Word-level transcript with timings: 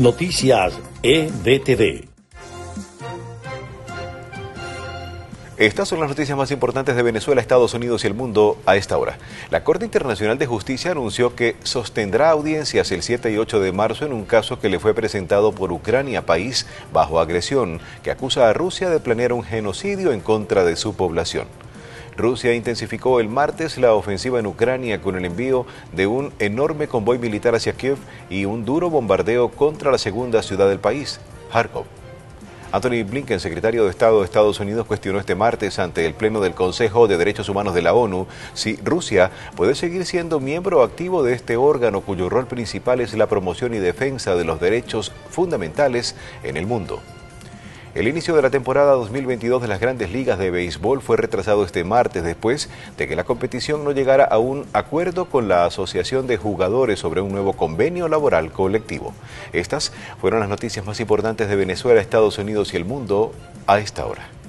Noticias 0.00 0.72
EBTV. 1.02 2.08
Estas 5.58 5.88
son 5.88 6.00
las 6.00 6.08
noticias 6.08 6.38
más 6.38 6.50
importantes 6.50 6.96
de 6.96 7.02
Venezuela, 7.02 7.42
Estados 7.42 7.74
Unidos 7.74 8.02
y 8.02 8.06
el 8.06 8.14
mundo 8.14 8.56
a 8.64 8.76
esta 8.76 8.96
hora. 8.96 9.18
La 9.50 9.62
Corte 9.62 9.84
Internacional 9.84 10.38
de 10.38 10.46
Justicia 10.46 10.92
anunció 10.92 11.36
que 11.36 11.54
sostendrá 11.64 12.30
audiencias 12.30 12.90
el 12.92 13.02
7 13.02 13.30
y 13.30 13.36
8 13.36 13.60
de 13.60 13.72
marzo 13.72 14.06
en 14.06 14.14
un 14.14 14.24
caso 14.24 14.58
que 14.58 14.70
le 14.70 14.78
fue 14.78 14.94
presentado 14.94 15.52
por 15.52 15.70
Ucrania, 15.70 16.24
país 16.24 16.66
bajo 16.94 17.20
agresión, 17.20 17.78
que 18.02 18.10
acusa 18.10 18.48
a 18.48 18.54
Rusia 18.54 18.88
de 18.88 19.00
planear 19.00 19.34
un 19.34 19.42
genocidio 19.42 20.12
en 20.12 20.20
contra 20.20 20.64
de 20.64 20.76
su 20.76 20.94
población. 20.94 21.46
Rusia 22.20 22.54
intensificó 22.54 23.18
el 23.18 23.28
martes 23.28 23.78
la 23.78 23.94
ofensiva 23.94 24.38
en 24.38 24.46
Ucrania 24.46 25.00
con 25.00 25.16
el 25.16 25.24
envío 25.24 25.66
de 25.92 26.06
un 26.06 26.32
enorme 26.38 26.86
convoy 26.86 27.18
militar 27.18 27.54
hacia 27.54 27.72
Kiev 27.72 27.96
y 28.28 28.44
un 28.44 28.64
duro 28.64 28.90
bombardeo 28.90 29.48
contra 29.50 29.90
la 29.90 29.98
segunda 29.98 30.42
ciudad 30.42 30.68
del 30.68 30.78
país, 30.78 31.18
Kharkov. 31.52 31.84
Anthony 32.72 33.02
Blinken, 33.04 33.40
secretario 33.40 33.84
de 33.84 33.90
Estado 33.90 34.20
de 34.20 34.24
Estados 34.24 34.60
Unidos, 34.60 34.86
cuestionó 34.86 35.18
este 35.18 35.34
martes 35.34 35.80
ante 35.80 36.06
el 36.06 36.14
Pleno 36.14 36.40
del 36.40 36.54
Consejo 36.54 37.08
de 37.08 37.16
Derechos 37.16 37.48
Humanos 37.48 37.74
de 37.74 37.82
la 37.82 37.94
ONU 37.94 38.28
si 38.54 38.76
Rusia 38.76 39.32
puede 39.56 39.74
seguir 39.74 40.06
siendo 40.06 40.38
miembro 40.38 40.82
activo 40.82 41.24
de 41.24 41.32
este 41.32 41.56
órgano 41.56 42.02
cuyo 42.02 42.28
rol 42.28 42.46
principal 42.46 43.00
es 43.00 43.14
la 43.14 43.26
promoción 43.26 43.74
y 43.74 43.78
defensa 43.78 44.36
de 44.36 44.44
los 44.44 44.60
derechos 44.60 45.10
fundamentales 45.30 46.14
en 46.44 46.56
el 46.56 46.66
mundo. 46.66 47.00
El 47.92 48.06
inicio 48.06 48.36
de 48.36 48.42
la 48.42 48.50
temporada 48.50 48.92
2022 48.92 49.60
de 49.62 49.66
las 49.66 49.80
grandes 49.80 50.12
ligas 50.12 50.38
de 50.38 50.52
béisbol 50.52 51.02
fue 51.02 51.16
retrasado 51.16 51.64
este 51.64 51.82
martes 51.82 52.22
después 52.22 52.70
de 52.96 53.08
que 53.08 53.16
la 53.16 53.24
competición 53.24 53.82
no 53.82 53.90
llegara 53.90 54.24
a 54.24 54.38
un 54.38 54.64
acuerdo 54.72 55.24
con 55.24 55.48
la 55.48 55.64
Asociación 55.64 56.28
de 56.28 56.36
Jugadores 56.36 57.00
sobre 57.00 57.20
un 57.20 57.32
nuevo 57.32 57.54
convenio 57.54 58.06
laboral 58.06 58.52
colectivo. 58.52 59.12
Estas 59.52 59.92
fueron 60.20 60.38
las 60.38 60.48
noticias 60.48 60.86
más 60.86 61.00
importantes 61.00 61.48
de 61.48 61.56
Venezuela, 61.56 62.00
Estados 62.00 62.38
Unidos 62.38 62.72
y 62.74 62.76
el 62.76 62.84
mundo 62.84 63.32
a 63.66 63.80
esta 63.80 64.06
hora. 64.06 64.39